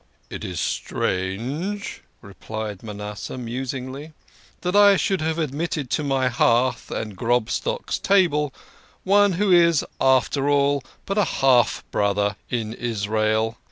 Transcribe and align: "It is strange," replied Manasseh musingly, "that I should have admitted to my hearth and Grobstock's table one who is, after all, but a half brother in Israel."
"It 0.31 0.43
is 0.43 0.59
strange," 0.59 2.01
replied 2.23 2.81
Manasseh 2.81 3.37
musingly, 3.37 4.13
"that 4.61 4.75
I 4.75 4.97
should 4.97 5.21
have 5.21 5.37
admitted 5.37 5.91
to 5.91 6.03
my 6.03 6.27
hearth 6.27 6.89
and 6.89 7.15
Grobstock's 7.15 7.99
table 7.99 8.51
one 9.03 9.33
who 9.33 9.51
is, 9.51 9.85
after 10.01 10.49
all, 10.49 10.83
but 11.05 11.19
a 11.19 11.25
half 11.45 11.83
brother 11.91 12.35
in 12.49 12.73
Israel." 12.73 13.59